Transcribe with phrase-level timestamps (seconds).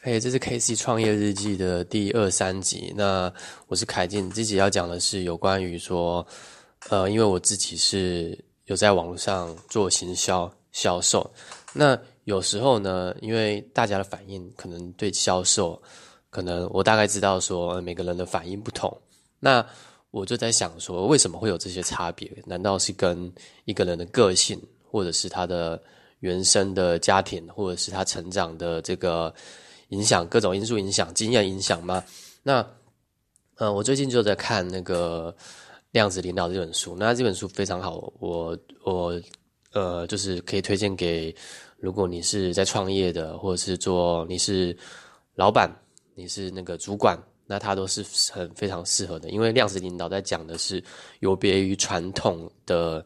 [0.00, 2.94] 嘿，这是 K C 创业日记的第二三集。
[2.96, 3.32] 那
[3.66, 6.24] 我是凯进，这集要讲的是有关于说，
[6.88, 11.28] 呃，因为我自己是有在网络上做行销销售，
[11.72, 15.82] 那有时候呢，因为大家的反应可能对销售，
[16.30, 18.96] 可能我大概知道说每个人的反应不同，
[19.40, 19.66] 那
[20.12, 22.30] 我就在想说，为什么会有这些差别？
[22.46, 23.30] 难道是跟
[23.64, 25.82] 一个人的个性，或者是他的
[26.20, 29.34] 原生的家庭，或者是他成长的这个？
[29.88, 32.02] 影响各种因素影响经验影响吗？
[32.42, 32.66] 那，
[33.56, 35.34] 呃，我最近就在看那个
[35.92, 39.20] 《量子领导》这本书，那这本书非常好，我我
[39.72, 41.34] 呃，就是可以推荐给
[41.78, 44.76] 如果你是在创业的，或者是做你是
[45.34, 45.70] 老板，
[46.14, 50.82] 你是那个主管，那它都是很非常适合的，因为量子领导在讲的是
[51.20, 53.04] 有别于传统的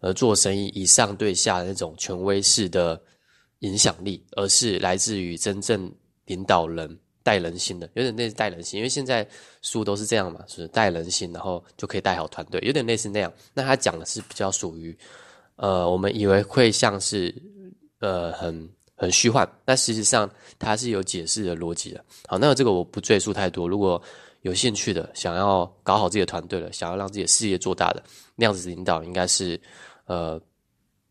[0.00, 3.00] 呃做生意以上对下的那种权威式的
[3.60, 5.92] 影响力，而是来自于真正。
[6.26, 9.26] 领导人带人心的，有点类似带人心，因为现在
[9.62, 13.32] 书都是这样嘛，是带人心，然后就可以带好团队，有点类似那样。
[13.54, 14.96] 那他讲的是比较属于，
[15.56, 17.34] 呃，我们以为会像是，
[18.00, 22.04] 呃，很很虚幻，但实上它是有解释的逻辑的。
[22.26, 23.66] 好，那这个我不赘述太多。
[23.66, 24.00] 如果
[24.42, 28.02] 有兴趣的，想要搞好自己的团队了，想要让自己的事业做大的，
[28.36, 29.58] 那样子领导应该是，
[30.04, 30.38] 呃，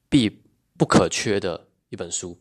[0.09, 0.29] 必
[0.77, 1.59] 不可缺的
[1.89, 2.37] 一本书。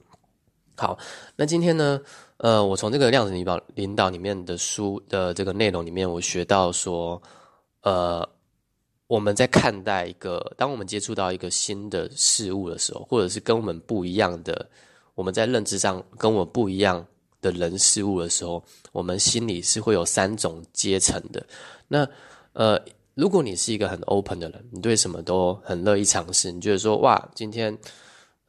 [0.77, 0.99] 好，
[1.37, 2.01] 那今天呢？
[2.39, 7.23] 呃，我从这个量子领导领导里面的书的这个内容里面，我学到说，
[7.83, 8.29] 呃，
[9.07, 14.69] 我们在看待一个，当我们接触到一个新的事物的时候，或者是跟我们不一样的，
[15.15, 17.07] 我们在认知上跟我不一样
[17.41, 21.47] 的人事物的时候，我们心里是会有三种阶层的。
[21.87, 22.05] 那
[22.55, 22.77] 呃，
[23.15, 27.79] 如果你是一个很 open 的人，你对什么都很乐意尝试，你觉得说哇，今天，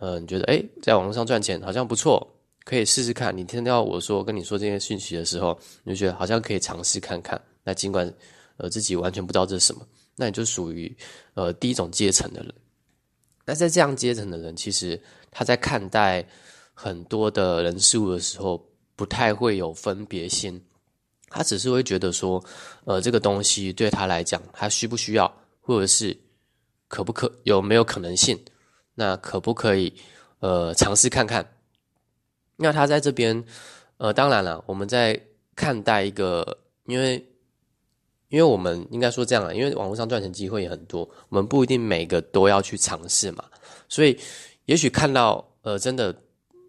[0.03, 2.29] 呃，你觉得哎，在网络上赚钱好像不错。
[2.65, 7.41] 可以试试看，你听到我说跟你说这些讯息的时候，你就觉得好像可以尝试看看。
[7.63, 8.13] 那尽管
[8.57, 9.87] 呃自己完全不知道这是什么，
[10.17, 10.93] 那你就属于
[11.35, 12.53] 呃第一种阶层的人。
[13.45, 16.25] 那在这样阶层的人，其实他在看待
[16.73, 18.61] 很多的人事物的时候，
[18.97, 20.61] 不太会有分别心，
[21.29, 22.43] 他只是会觉得说，
[22.83, 26.17] 呃这个东西对他来讲，他需不需要，或者是
[26.89, 28.37] 可不可有没有可能性，
[28.95, 29.93] 那可不可以
[30.39, 31.47] 呃尝试看看。
[32.57, 33.43] 那他在这边，
[33.97, 35.19] 呃，当然了，我们在
[35.55, 37.25] 看待一个，因为，
[38.29, 43.43] 因为我们应该说这样啊，因为网络上赚钱机会也很多，我们不一定每个都要去尝试嘛，
[43.89, 44.19] 所以，
[44.65, 46.13] 也许看到，呃，真的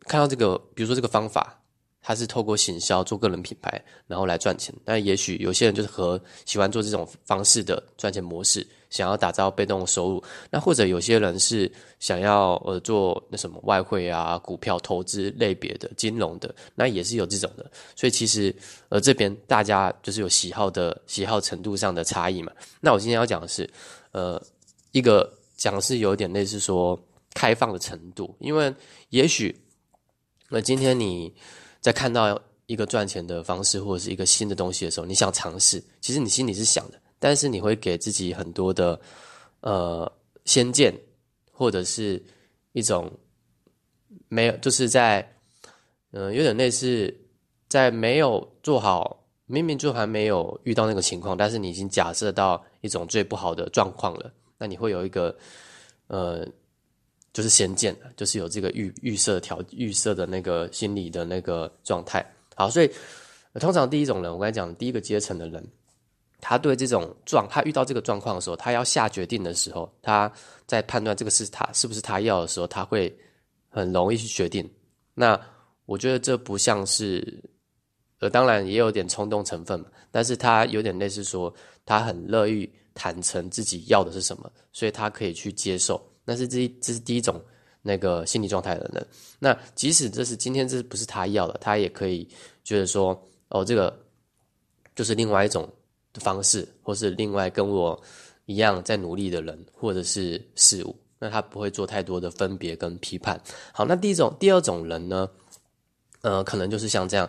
[0.00, 1.60] 看到这个，比如说这个方法。
[2.06, 4.74] 他是透过行销做个人品牌，然后来赚钱。
[4.84, 10.22] 那也许有些人就是和喜欢做这种方式的赚钱模式，想要打造被动收入。
[10.50, 11.70] 那或者有些人是
[12.00, 17.70] 想要呃做那什么外汇啊、股票投资类别的、金融的，那也是有这种的。
[17.96, 18.54] 所以其实
[18.90, 22.52] 呃这边大家就是有喜好的喜好程度上的差异嘛。
[22.82, 23.66] 那我今天要讲的是
[24.12, 24.38] 呃
[24.92, 28.70] 一个讲是有点类似说开放的程度，因为
[29.08, 29.58] 也许
[30.50, 31.34] 那今天你。
[31.84, 38.98] 在看到一个赚钱的方式或者是一个新的东西的时候，你想尝试，其实你心里是想的，但是你会给自己很多的
[39.60, 40.10] 呃
[40.46, 40.98] 先见，
[41.52, 42.24] 或者是
[42.72, 43.12] 一种
[44.28, 45.30] 没有，就是在
[46.12, 47.14] 嗯有点类似
[47.68, 55.36] 在没有做好，明明就还没有遇到那个情况，但是你已经假设到一种最不好的状况了，那你会有一个
[56.06, 56.48] 呃。
[57.34, 62.24] 就是先见的，就是有这个预预设条预设的那个心理的那个状态。
[62.54, 62.88] 好，所以
[63.60, 65.66] 通常第一种人，我刚才讲第一个阶层的人，
[66.40, 70.30] 他对这种状，他遇到这个状况的时候，他要下决定的时候，他
[70.64, 73.12] 在判断这个是他是不是他要的时候，他会
[73.68, 74.70] 很容易去决定。
[75.12, 75.38] 那
[75.86, 77.42] 我觉得这不像是，
[78.20, 81.52] 呃，当然也有点冲动成分嘛，但是他有点类似说，
[81.84, 86.00] 他很乐意坦诚自己要的是什么，所以他可以去接受。
[86.24, 87.40] 那是这这是第一种
[87.82, 89.06] 那个心理状态的人。
[89.38, 92.26] 那即使这是今天这不是他要的，他也可以
[92.62, 93.94] 觉得说，哦，这个
[94.96, 95.70] 就是另外一种
[96.14, 98.02] 方式，或是另外跟我
[98.46, 100.96] 一样在努力的人，或者是事物。
[101.18, 103.38] 那他不会做太多的分别跟批判。
[103.72, 105.28] 好，那第一种、第二种人呢？
[106.22, 107.28] 呃，可能就是像这样，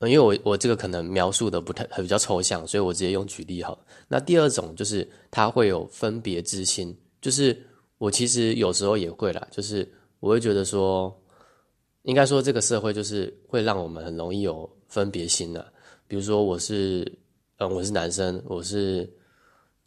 [0.00, 3.78] 因为我我这个可能描述的不太比较抽象，所以我直接用举例好。
[4.08, 7.64] 那第二种就是他会有分别之心，就是。
[8.04, 9.90] 我其实有时候也会啦，就是
[10.20, 11.10] 我会觉得说，
[12.02, 15.72] 应该说这个社会就是会让我们很容易有分别心的。
[16.06, 17.10] 比如说我是，
[17.56, 19.10] 嗯，我是男生，我是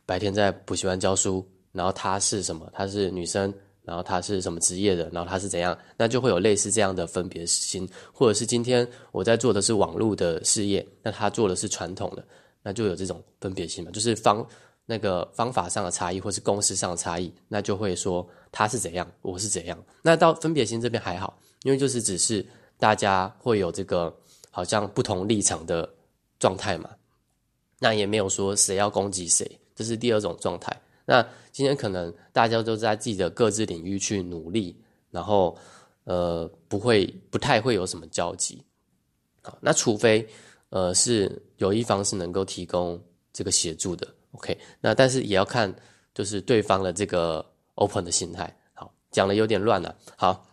[0.04, 2.68] 白天在补习班教书，然后他是什么？
[2.74, 3.54] 他是女生
[3.84, 12.26] 然后他是什么职业的，然后他是怎样，那就会有类似这样的分别心，或者是今天我在做的是网络的事业，那他做的是传统的，
[12.64, 14.44] 那就有这种分别心嘛，就是方
[14.90, 19.78] 那个方法上的差异，或是公式上的差异，那就会说他是怎样，我是怎样。
[20.02, 22.44] 那到分别心这边还好，因为就是只是
[22.78, 24.16] 大家会有这个
[24.50, 25.88] 好像不同立场的
[26.40, 26.90] 状态嘛，
[27.80, 30.82] 那也没有说谁要攻击谁，这是第二种状态。
[31.06, 34.82] 那今天可能大家都在自己的各自领域去努力，
[35.12, 35.58] 然后
[36.06, 38.64] 呃不会不太会有什么交集，
[39.42, 40.26] 好，那除非
[40.70, 42.98] 呃是有一方是能够提供
[43.34, 44.08] 这个协助的
[44.38, 45.74] ，OK，那但是也要看
[46.14, 47.46] 就是对方的这个
[47.76, 48.56] open 的心态。
[48.74, 49.96] 好，讲的有点乱了。
[50.16, 50.46] 好，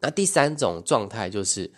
[0.00, 1.70] 那第三种状态就是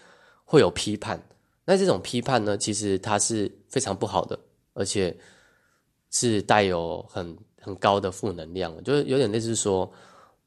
[0.45, 1.21] 会有批判，
[1.65, 4.39] 那这种批判呢，其实它是非常不好的，
[4.75, 5.17] 而且
[6.11, 7.37] 是带有很。
[7.59, 9.93] 很高的负能量，就是有点类似说，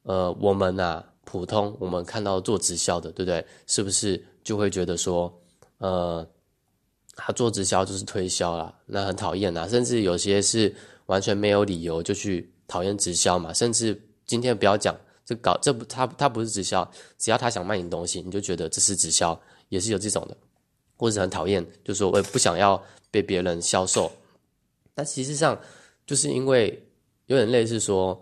[0.04, 3.44] 呃，我们呐，普通我们看到做直销的，对不对？
[3.66, 5.30] 是不是就会觉得说，
[5.76, 6.26] 呃，
[7.24, 9.68] 他做直销就是推销啦，那很讨厌呐。
[9.68, 10.74] 甚至有些是
[11.06, 13.52] 完全没有理由就去讨厌直销嘛。
[13.52, 20.36] 甚至今天不要讲这搞这不他他不是直销，只要他想卖你东西，你就觉得这是直销，也是有这种的，
[20.96, 24.10] 或者很讨厌，就说我也不想要被别人销售。
[24.94, 25.60] 但其实上
[26.06, 26.86] 就是因为。
[27.26, 28.20] 有点类似说，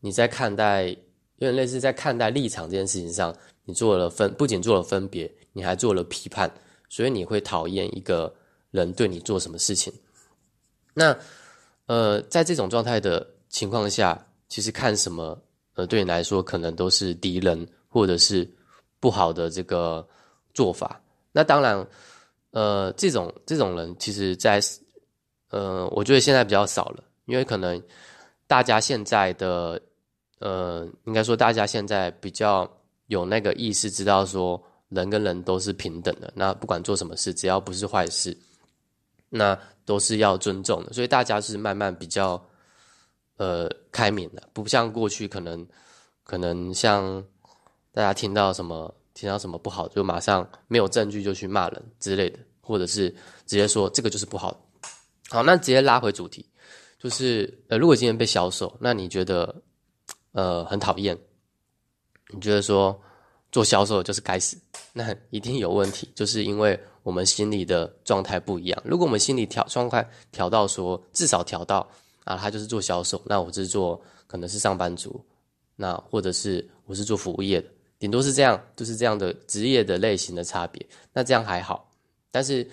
[0.00, 0.98] 你在看待，有
[1.38, 6.52] 点类似在看待立场这件事情上，你做了分，不仅做了分别，你还做了批判，
[6.90, 8.34] 所以你会讨厌一个
[8.70, 9.92] 人对你做什么事情。
[10.94, 11.16] 那，
[11.86, 15.40] 呃，在这种状态的情况下，其实看什么，
[15.74, 18.48] 呃，对你来说可能都是敌人或者是
[18.98, 20.06] 不好的这个
[20.54, 21.00] 做法。
[21.32, 21.86] 那当然，
[22.50, 24.60] 呃，这种这种人，其实，在，
[25.50, 27.80] 呃，我觉得现在比较少了，因为可能。
[28.50, 29.80] 大家现在的，
[30.40, 32.68] 呃，应该说大家现在比较
[33.06, 36.32] 有那个意识，知道说人跟人都是平等的。
[36.34, 38.36] 那不管做什么事，只要不是坏事，
[39.30, 40.92] 那都是要尊重的。
[40.92, 42.40] 所以大家是慢慢比较，
[43.36, 45.66] 呃，开明的，不像过去可能，
[46.22, 47.24] 可能像
[47.92, 53.08] 大家听到什么听到什么不好，就马上没有证据就去骂人之类的，或者是
[53.46, 54.54] 直接说这个就是不好。
[55.30, 56.44] 好，那直接拉回主题。
[56.98, 59.62] 就是呃，如果今天被销售，那你觉得
[60.32, 61.18] 呃很讨厌？
[62.28, 63.00] 你觉得说
[63.50, 64.58] 做销售就是该死？
[64.92, 68.82] 那一定有问题，就是因为我们心里的状态不一样。
[68.84, 71.88] 如果我们心里调状态调到说，至少调到
[72.24, 75.20] 啊，他就是做销售，那我是做可能是上班族，
[75.76, 77.68] 那或者是我是做服务业的，
[77.98, 80.84] 顶多是这样，就是这样的职业的类型的差别。
[81.12, 81.90] 那这样还好，
[82.30, 82.68] 但是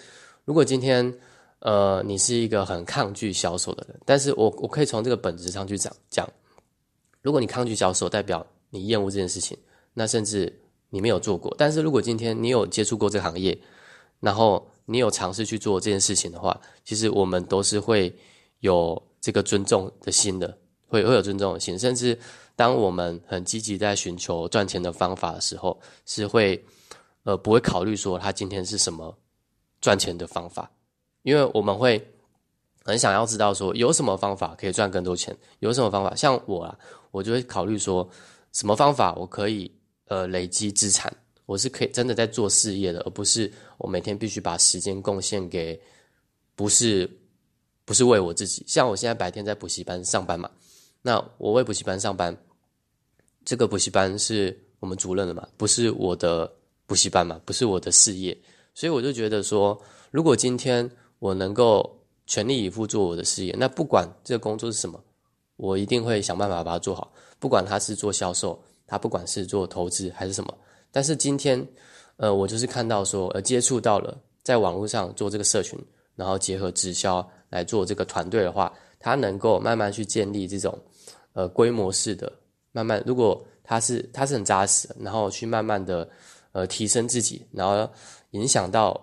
[0.46, 1.14] 如果今天。
[1.60, 6.30] 呃，你是一个很抗拒销售的人，但是我我可以从这个本质上去讲讲，
[7.24, 9.58] 如果你抗拒销售，代表你厌恶这件事情，
[9.92, 10.56] 那甚至
[10.92, 11.54] 你没有做过。
[11.58, 13.60] 但是如果今天你有接触过这个行业，
[14.20, 18.14] 然后你有尝试去做这件事情的话，其实我们都是会
[18.60, 22.18] 有这个尊重的心的，会会有尊重的心，甚至
[22.56, 26.64] 当我们很积极在寻求赚钱的方法的时候，是会
[27.24, 29.16] 呃不会考虑说他今天是什么
[29.82, 30.72] 赚钱的方法。
[31.24, 32.02] 因为我们会
[32.84, 36.80] 很想要知道说有什么方法可以赚更多钱，有什么方法像我啊，
[37.12, 38.10] 我就会考虑说
[38.54, 39.70] 什么方法我可以
[40.06, 41.14] 呃累积资产，
[41.48, 45.82] 我是可以真的在做事业的，而不是我每天必须把时间贡献给
[46.56, 47.10] 不是
[47.86, 48.64] 不是为我自己。
[48.68, 50.52] 像我现在白天在补习班上班嘛，
[51.02, 52.38] 那我为补习班上班，
[53.46, 56.52] 这个补习班是我们主任的嘛，不是我的
[56.86, 58.38] 补习班嘛，不是我的事业，
[58.76, 60.90] 所以我就觉得说，如果今天
[61.20, 65.02] 我能够全力以赴做我的事业，那不管这个工作是什么，
[65.56, 67.14] 我一定会想办法把它做好。
[67.40, 70.58] 不管他是做销售，他不管是做投资还是什么。
[70.98, 71.64] 但是今天，
[72.16, 75.78] 呃，我就是看到说，呃，接触到了在网络上做这个社群，
[76.16, 80.76] 然后结合直销来做这个团队的话，他能够慢慢去建立这种
[81.34, 82.34] 呃规模式的，
[82.72, 86.10] 慢慢如果他是他是很扎实，然后去慢慢的
[86.52, 87.88] 呃提升自己，然后
[88.32, 89.00] 影响到。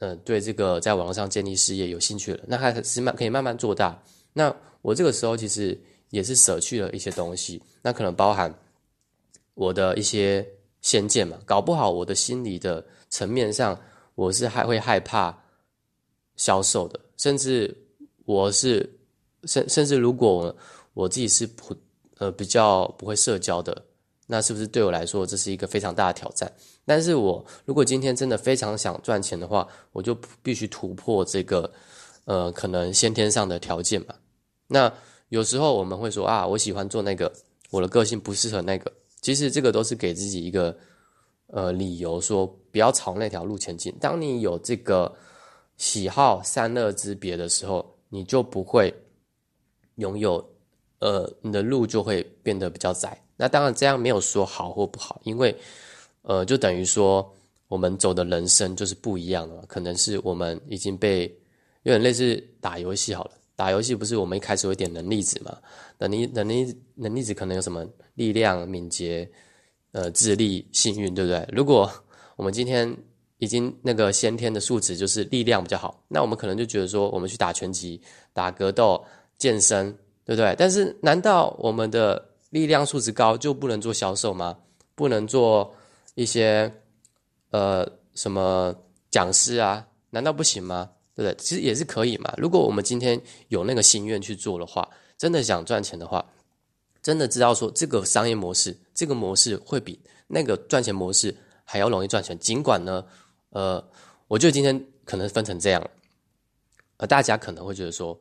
[0.00, 3.98] 呃，对这个在网络上建立事业有兴趣了，那还是慢可以慢慢做大。
[4.34, 5.76] 那我这个时候其实
[6.10, 8.54] 也是舍去了一些东西，那可能包含
[9.54, 10.46] 我的一些
[10.80, 11.38] 先见嘛。
[11.44, 13.78] 搞不好我的心理的层面上，
[14.14, 15.36] 我是还会害怕
[16.36, 17.76] 销售的，甚至
[18.24, 18.98] 我是
[19.44, 20.54] 甚甚至如果
[20.94, 21.76] 我自己是普
[22.18, 23.84] 呃比较不会社交的。
[24.30, 26.52] 那是不是对我来说这是一个非常大的挑战？
[26.84, 31.72] 但是我如果今天真的非常想赚钱的话，我就必须突破这个，
[32.26, 34.14] 呃，可能先天上的条件嘛。
[34.66, 34.92] 那
[35.30, 37.32] 有时候我们会说啊，我喜欢做那个，
[37.70, 40.76] 我的个性不适合那个，其实这个都是给自己一个
[41.48, 43.94] 呃理由，说不要朝那条路前进。
[44.00, 45.14] 当你有这个
[45.76, 48.94] 喜好三乐之别的时候，你就不会
[49.96, 50.44] 拥有
[51.00, 53.20] 呃你的路就会变得比较窄。
[53.36, 55.54] 那当然这样没有说好或不好，因为
[56.22, 57.32] 呃就等于说
[57.68, 61.26] 我们走的人生就是不一样的，可能是我们已经被
[61.82, 63.32] 有点类似打游戏好了。
[63.58, 65.58] 打游戏不是我们一开始会点能力值嘛？
[65.98, 67.84] 能力能力能力值可能有什么
[68.14, 69.28] 力量、敏捷、
[69.90, 71.44] 呃智力、幸运，对不对？
[71.52, 71.90] 如果
[72.36, 72.96] 我们今天
[73.38, 78.00] 已经那个先天的素质就是力量比较好，那我们可能就觉得说，我们去打拳击、
[78.32, 79.04] 打格斗、
[79.36, 79.90] 健身，
[80.24, 80.54] 对不对？
[80.56, 84.56] 但是难道我们的力量素质高就不能做销售吗？
[84.94, 85.74] 不能做
[86.14, 86.72] 一些
[87.50, 87.84] 呃
[88.14, 88.72] 什么
[89.10, 89.84] 讲师啊？
[90.10, 90.90] 难道不行吗？
[91.18, 91.34] 对不对？
[91.36, 92.32] 其实也是可以嘛。
[92.36, 96.24] 如果我们今天有那个心愿去做的话，真的想赚钱的话，
[97.02, 99.98] 真的知道说这个商业模式，这个模式会比
[100.28, 102.38] 那个赚钱模式还要容易赚钱。
[102.38, 103.04] 尽管呢，
[103.50, 103.84] 呃，
[104.28, 105.90] 我觉得今天可能分成这样，
[106.98, 108.16] 呃，大家可能会觉得说，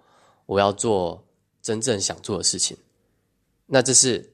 [0.48, 1.24] 我要做
[1.62, 2.76] 真正想做的事情，
[3.68, 4.28] 那这是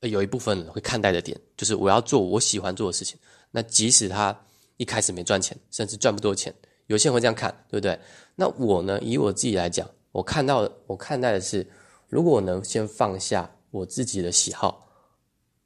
[0.00, 3.18] 有一部分人会看待的点，就是我要做我喜欢做的事情。
[3.50, 4.38] 那即使他
[4.76, 6.54] 一开始没赚钱，甚至赚不多钱。
[6.86, 7.98] 有些人会这样看，对不对？
[8.36, 9.00] 那我呢？
[9.02, 11.66] 以我自己来讲，我看到我看待的是，
[12.08, 14.86] 如果我能先放下我自己的喜好，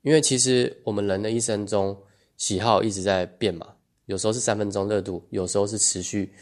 [0.02, 1.96] 因为其实我们人的一生中，
[2.36, 3.66] 喜好一直在变嘛。
[4.06, 6.32] 有时候是三分钟热度，有时候是持续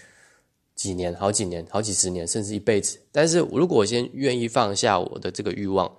[0.75, 2.99] 几年、好几年、好几十年，甚至一辈子。
[3.11, 5.91] 但是如果我先愿意放下我的这个欲望，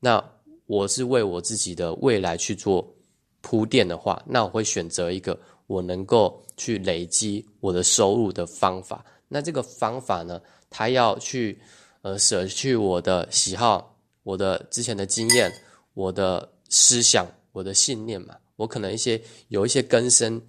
[0.00, 0.22] 那
[0.66, 2.94] 我是为我自己的未来去做
[3.40, 5.38] 铺垫的话，那我会选择一个。
[5.68, 11.60] 我能够去累积我的收入的方法，那这个方法呢，他要去
[12.00, 15.52] 呃舍去我的喜好、我的之前的经验、
[15.92, 18.34] 我的思想、我的信念嘛。
[18.56, 20.40] 我可能一些有一些根深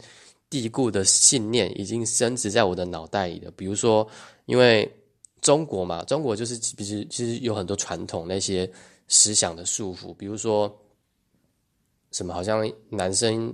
[0.50, 3.52] 蒂固的信念已经升值在我的脑袋里了。
[3.52, 4.08] 比如说，
[4.46, 4.90] 因为
[5.42, 8.72] 中国嘛，中国就是其实其实有很多传统那些
[9.10, 10.74] 思想的束缚，比如说
[12.14, 13.54] 什么好像男生。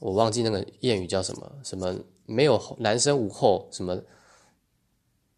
[0.00, 1.52] 我忘记那个谚语叫什么？
[1.64, 3.68] 什么没有男生无后？
[3.72, 4.00] 什么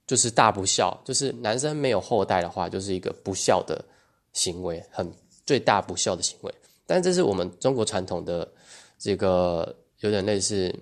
[0.07, 1.00] 就是大不孝？
[1.05, 3.83] 就是男生没有后代的话，就是一个不孝的
[4.33, 5.11] 行为，很
[5.47, 6.55] 最大不孝的行为。
[6.85, 8.47] 但这是我们中国传统的
[8.99, 10.75] 这个有点类似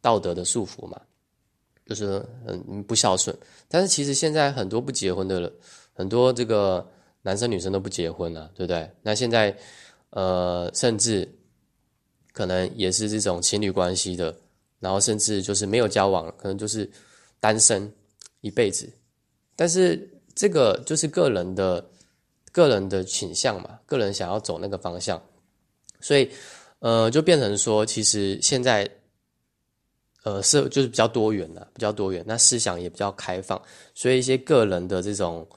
[0.00, 1.00] 道德的束缚嘛，
[1.84, 3.36] 就是嗯不孝顺。
[3.68, 5.52] 但是其实现在很多不结婚的人，
[5.92, 6.88] 很多这个
[7.20, 8.90] 男生女生都不结婚了，对不对？
[9.02, 9.54] 那现在
[10.10, 11.30] 呃，甚至。
[12.36, 14.36] 可能也是这种情侣关系的，
[14.78, 16.86] 然后甚至就是没有交往，可能就是
[17.40, 17.90] 单身
[18.42, 18.86] 一辈子。
[19.56, 21.82] 但是这个就是个人的
[22.52, 25.18] 个人的倾向嘛，个人想要走那个方向，
[25.98, 26.30] 所以
[26.80, 28.86] 呃，就变成说，其实现在
[30.22, 33.58] 呃是就是比较多元了，比较多元，那思想也比较开放，
[33.94, 35.48] 所以一些个人的这种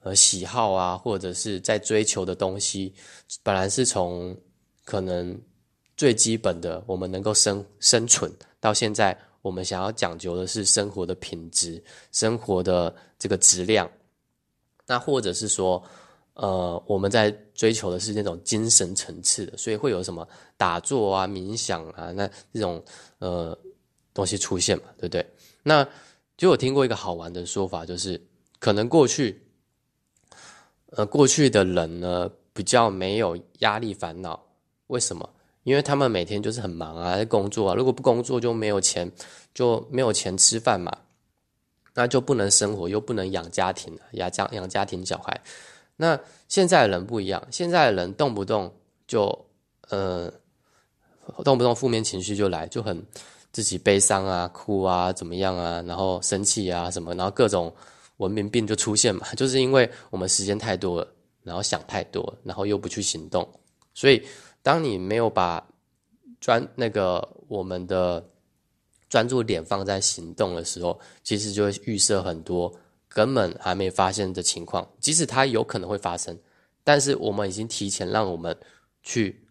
[0.00, 2.94] 呃喜好啊，或者是在追求的东西，
[3.42, 4.36] 本来是从
[4.84, 5.40] 可能。
[6.00, 13.86] 最基本的，我们能够生生存到现在，我们想要讲究的是生活的品质、生活的这个质量。
[14.86, 15.82] 那或者是说，
[16.32, 20.26] 呃，我们在追求的是那种精神层次的，所以会有什么
[20.56, 22.82] 打坐啊、冥想啊，那这种
[23.18, 23.54] 呃
[24.14, 25.26] 东西出现嘛，对不对？
[25.62, 25.86] 那
[26.38, 28.18] 就有听过一个好玩的说法，就是
[28.58, 29.38] 可能过去，
[30.92, 34.42] 呃，过去的人呢比较没有压力烦恼，
[34.86, 35.28] 为什么？
[35.64, 37.74] 因为他们每天就是很忙啊，在工作啊。
[37.74, 39.10] 如果不工作就没有钱，
[39.54, 40.90] 就没有钱吃饭嘛，
[41.94, 45.38] 那就不能生活，又不能养家庭，养家养家庭小孩。
[45.96, 48.72] 那现在的人不一样，现在的人动不动
[49.06, 49.46] 就
[49.90, 50.32] 呃，
[51.44, 53.04] 动不动负面情绪就来，就很
[53.52, 57.70] 自己悲伤啊、哭啊、怎么样啊，然后生气啊什么，然后各种
[58.16, 61.08] 文明病就出现嘛， 就是因为我们时间太多了，
[61.42, 63.46] 然后想太多，然后又不去行动，
[63.92, 64.22] 所以。
[64.62, 65.66] 当你没有把
[66.38, 68.28] 专那个我们的
[69.08, 72.72] 专注点放在行动的时候，其实就会预设很多
[73.08, 74.88] 根本还没发生的情况。
[74.98, 76.38] 即使它有可能会发生，
[76.84, 78.56] 但是我们已经提前让我们
[79.02, 79.42] 去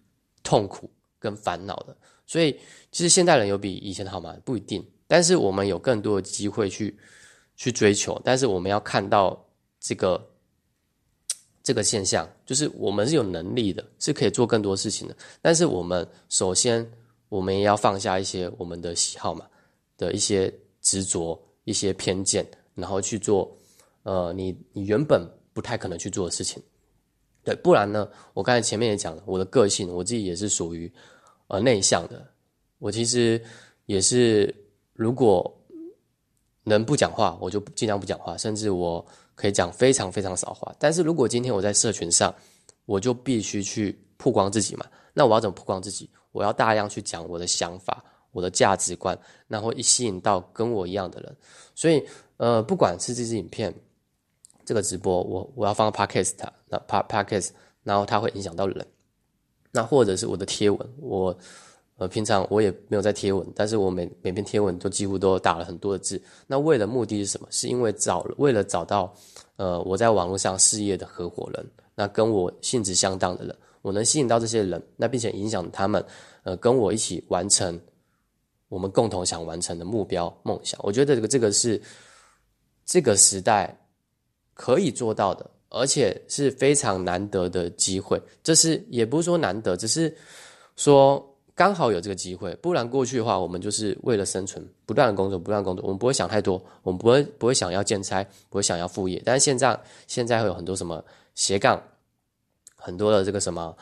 [0.43, 1.97] 痛苦跟烦恼了。
[2.25, 2.51] 所以，
[2.91, 4.35] 其实现代人有比以前好吗？
[4.45, 4.87] 不一定。
[5.07, 6.95] 但是我们有更多的机会去
[7.55, 8.21] 去追求。
[8.23, 9.47] 但是我们要看到
[9.79, 10.28] 这个。
[11.69, 15.15] 这个现象就是我们是有能力的，是可以做更多事情的。
[15.39, 16.83] 但是我们首先，
[17.27, 19.45] 我们也要放下一些我们的喜好嘛
[19.95, 23.55] 的一些执着、一些偏见，然后去做
[24.01, 25.23] 呃你你原本
[25.53, 26.59] 不太可能去做的事情。
[27.43, 30.91] 对，不然呢，我刚才前面也讲了，我的个性，我自己也是属于
[31.49, 32.33] 呃内向的。
[32.79, 33.39] 我其实
[33.85, 34.51] 也是，
[34.93, 35.55] 如果
[36.63, 39.05] 能不讲话，我就尽量不讲话，甚至我
[39.39, 40.75] 可以讲非常非常少话。
[40.77, 42.35] 但是如果今天我在社群上，
[42.85, 44.85] 我就必须去曝光自己嘛。
[45.13, 46.09] 那我要怎么曝光自己？
[46.33, 48.03] 我要大量去讲我的想法、
[48.33, 49.17] 我的价值观，
[49.47, 51.33] 然后一吸引到跟我一样的人。
[51.73, 52.05] 所以，
[52.35, 53.73] 呃，不管是这支影片、
[54.65, 56.33] 这个直播，我我要放个 podcast，
[56.67, 57.51] 那 pa podcast，
[57.83, 58.85] 然后它会影响到人。
[59.71, 61.37] 那或者是我的贴文，我。
[61.99, 66.19] 呃，平常我也没有在贴文，但是我每每篇贴文都几乎都打了很多的字。
[66.47, 67.47] 那为了目的是什么？
[67.51, 69.13] 是因为找为了找到，
[69.57, 76.01] 呃，我在网络上事业的合伙人，那跟我性质相当的人，我能吸引到这些人，那并且影响他们，
[76.43, 77.77] 呃，跟我一起完成
[78.69, 80.79] 我们共同想完成的目标梦想。
[80.81, 81.81] 我觉得这个这个是
[82.85, 83.77] 这个时代
[84.53, 88.21] 可以做到的，而且是非常难得的机会。
[88.41, 90.15] 这是也不是说难得，只是
[90.77, 91.25] 说。
[91.59, 99.21] 刚好有这个机会，不然过去的话，我们就是为了生存，不断的工作，不断工作，我们不会想太多，我们不会不会想要兼差，不会想要副业。
[99.25, 101.03] 但是现在现在会有很多什么
[101.35, 101.83] 斜杠，
[102.77, 103.75] 很多的这个什么，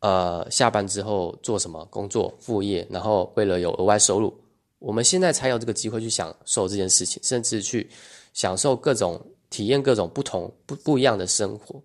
[0.00, 4.38] 呃，下班之后做什么工作副业，然后为了有额外收入，
[4.78, 7.88] 我们现在才有这个机会去享受这件事情，甚至去
[8.34, 11.82] 享受各种体验各种不同不不一样的生活。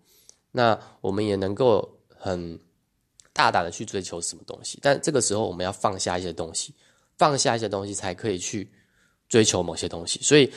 [0.51, 2.59] 那我们也能够很。
[3.35, 6.73] 大胆的去追求什么东西，但这个时候我们要放下一些东西，
[7.17, 8.71] 放下一些东西才可以去
[9.27, 10.21] 追求某些东西。
[10.21, 10.49] 所以，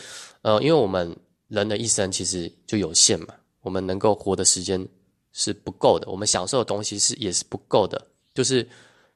[0.43, 1.15] 呃，因为我们
[1.49, 4.87] 人的一生其实就有限嘛，我们能够活的时间
[5.33, 8.01] 是不够的，我们享受的东西是也是不够的，
[8.33, 8.65] 就是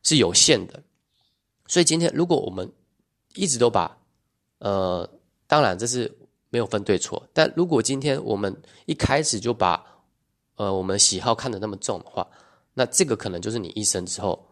[0.02, 0.82] 是有限的。
[1.68, 2.68] 所以今天如果我们
[3.34, 3.96] 一直都把，
[4.58, 5.08] 呃，
[5.46, 6.12] 当然这是
[6.50, 9.86] 没有分对错，但如果今天我们一开始就把，
[10.56, 12.28] 呃，我们喜好看得那么重的话，
[12.74, 14.48] 那这个可能就是你一生之后，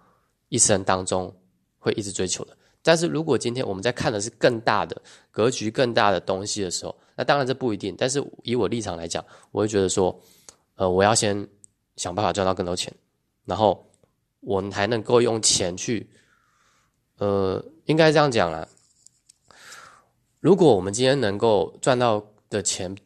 [0.49, 1.35] 一生当中
[1.79, 2.57] 会一直追求的。
[2.83, 5.01] 但是如果今天我们在看的是更大的
[5.31, 7.95] 格局、更大的东西的时候，那当然这不一定。
[7.99, 10.19] 但是以我立场来讲，我会觉得说，
[10.77, 11.47] 呃，我要先
[11.97, 12.91] 想办法赚到更多钱，
[13.45, 13.87] 然后
[14.41, 16.09] 我才能够用钱去，
[17.19, 18.67] 呃，应该这样讲啊。
[20.41, 22.97] 如果我们今天能够赚到的钱，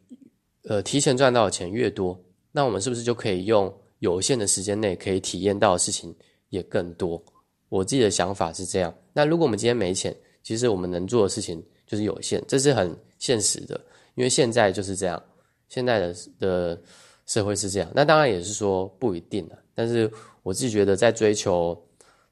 [0.63, 2.17] 呃，提前赚到的钱越多，
[2.53, 3.77] 那我们是不是就可以用？
[3.99, 6.15] 有限的时间内可以体验到的事情
[6.49, 7.21] 也更多。
[7.69, 8.93] 我自己的想法是这样。
[9.13, 13.79] 那如果我们今天没钱，其实我们能做的事情就是有限，这是很现实的。
[14.13, 15.21] 因为现在就是这样，
[15.67, 16.81] 现在的的
[17.25, 17.91] 社会是这样。
[17.93, 19.57] 那当然也是说不一定的。
[19.73, 20.09] 但是
[20.43, 21.77] 我自己觉得，在追求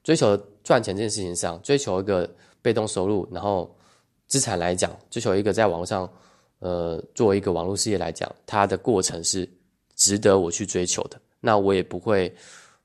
[0.02, 2.28] 追求赚钱这件事情上，追求一个
[2.62, 3.76] 被动收入，然后
[4.26, 6.10] 资产来讲，追求一个在网络上
[6.60, 9.46] 呃做一个网络事业来讲，它的过程是
[9.94, 11.20] 值得我去追求的。
[11.44, 12.34] 那我也不会，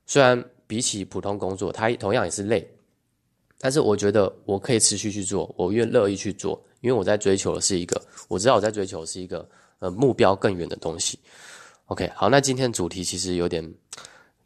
[0.04, 2.70] 虽然比起普通工作，它同样也是累，
[3.58, 11.18] 但是我觉得我可以持续去做，我愿乐意去做，因为我在追求的是一个，我知道我在追求是一个呃目标更远的东西。
[11.86, 13.66] OK，好，那今天主题其实有点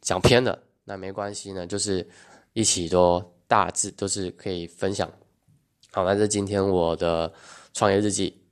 [0.01, 2.09] 讲偏了，那没关系呢，就是
[2.53, 5.11] 一起都大致都是可以分享。
[5.91, 7.33] 好，那这今天我的
[7.73, 8.44] 创业日记。